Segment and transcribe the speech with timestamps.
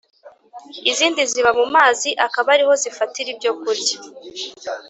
[0.91, 3.95] Izindi ziba mu mazi akaba ari ho zifatira ibyo kurya